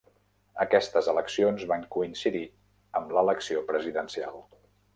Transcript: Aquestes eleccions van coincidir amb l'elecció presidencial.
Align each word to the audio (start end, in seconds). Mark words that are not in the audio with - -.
Aquestes 0.63 1.09
eleccions 1.13 1.65
van 1.73 1.85
coincidir 1.97 2.43
amb 3.01 3.15
l'elecció 3.19 3.65
presidencial. 3.71 4.43